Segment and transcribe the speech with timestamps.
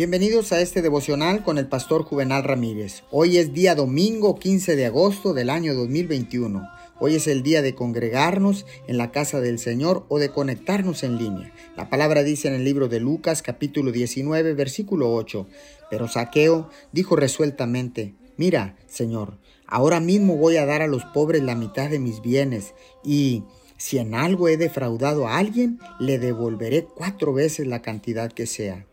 [0.00, 3.02] Bienvenidos a este devocional con el pastor Juvenal Ramírez.
[3.10, 6.66] Hoy es día domingo 15 de agosto del año 2021.
[6.98, 11.18] Hoy es el día de congregarnos en la casa del Señor o de conectarnos en
[11.18, 11.52] línea.
[11.76, 15.46] La palabra dice en el libro de Lucas capítulo 19 versículo 8,
[15.90, 19.36] pero Saqueo dijo resueltamente, mira, Señor,
[19.66, 22.72] ahora mismo voy a dar a los pobres la mitad de mis bienes
[23.04, 23.44] y
[23.76, 28.86] si en algo he defraudado a alguien, le devolveré cuatro veces la cantidad que sea.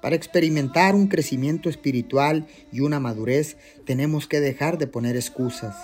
[0.00, 5.74] Para experimentar un crecimiento espiritual y una madurez, tenemos que dejar de poner excusas.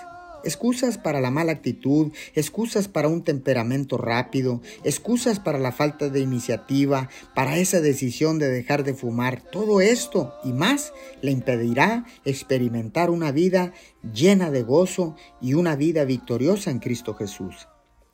[0.45, 6.19] Excusas para la mala actitud, excusas para un temperamento rápido, excusas para la falta de
[6.19, 9.41] iniciativa, para esa decisión de dejar de fumar.
[9.41, 13.73] Todo esto y más le impedirá experimentar una vida
[14.13, 17.67] llena de gozo y una vida victoriosa en Cristo Jesús.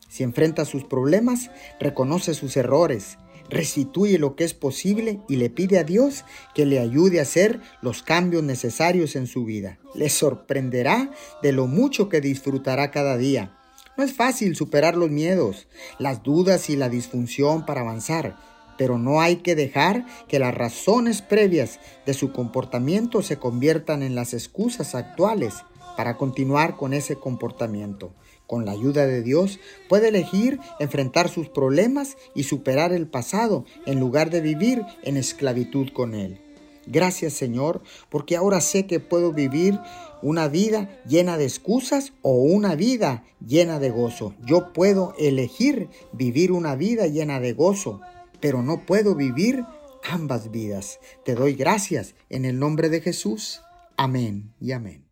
[0.08, 3.18] Si enfrenta sus problemas, reconoce sus errores,
[3.52, 7.62] restituye lo que es posible y le pide a Dios que le ayude a hacer
[7.82, 9.78] los cambios necesarios en su vida.
[9.94, 11.12] Le sorprenderá
[11.44, 13.58] de lo mucho que disfrutará cada día.
[13.98, 15.68] No es fácil superar los miedos,
[16.00, 18.38] las dudas y la disfunción para avanzar,
[18.78, 24.16] pero no hay que dejar que las razones previas de su comportamiento se conviertan en
[24.16, 25.56] las excusas actuales
[25.98, 28.14] para continuar con ese comportamiento.
[28.52, 34.02] Con la ayuda de Dios puede elegir enfrentar sus problemas y superar el pasado en
[34.02, 36.42] lugar de vivir en esclavitud con Él.
[36.86, 39.80] Gracias Señor, porque ahora sé que puedo vivir
[40.22, 44.36] una vida llena de excusas o una vida llena de gozo.
[44.46, 48.02] Yo puedo elegir vivir una vida llena de gozo,
[48.42, 49.64] pero no puedo vivir
[50.04, 51.00] ambas vidas.
[51.24, 53.62] Te doy gracias en el nombre de Jesús.
[53.96, 55.11] Amén y amén.